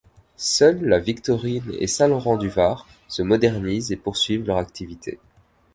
[0.35, 5.19] Seuls La Victorine et Saint-Laurent-du-Var se modernisent et poursuivent leur activité.